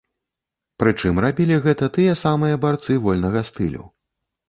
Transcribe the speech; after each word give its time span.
Прычым 0.83 1.21
рабілі 1.27 1.61
гэта 1.67 1.91
тыя 1.99 2.17
самыя 2.25 2.61
барцы 2.67 3.01
вольнага 3.07 3.49
стылю. 3.53 3.83